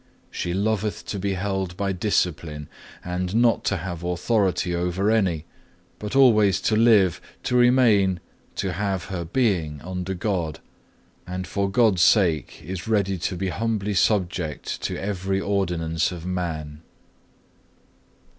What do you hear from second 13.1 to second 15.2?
to be humbly subject to